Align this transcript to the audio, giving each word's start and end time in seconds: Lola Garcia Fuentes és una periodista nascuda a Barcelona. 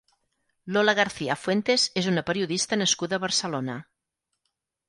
Lola 0.77 0.95
Garcia 0.99 1.35
Fuentes 1.43 1.85
és 2.03 2.09
una 2.13 2.25
periodista 2.31 2.81
nascuda 2.83 3.21
a 3.21 3.23
Barcelona. 3.27 3.77